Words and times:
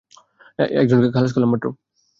একজনকে 0.81 1.09
খালাস 1.13 1.31
করলাম। 1.33 1.51